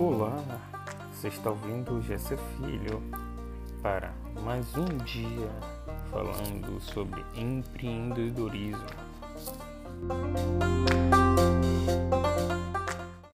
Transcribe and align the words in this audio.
Olá, 0.00 0.40
você 1.12 1.26
está 1.26 1.50
ouvindo 1.50 1.94
o 1.94 2.00
Gessa 2.00 2.36
Filho 2.36 3.02
para 3.82 4.14
mais 4.44 4.76
um 4.76 4.86
dia 4.98 5.50
falando 6.08 6.80
sobre 6.80 7.24
empreendedorismo. 7.34 9.07